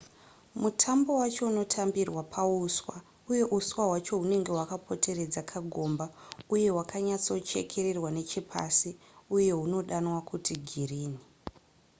[0.55, 6.05] mutambo wacho unotambirwa pauswa uye uswa hwacho hunenge hwakapoteredza kagomba
[6.53, 8.91] uye hwakanyatsochekererwa nechepasi
[9.35, 11.21] uye hunodanwa kuti girini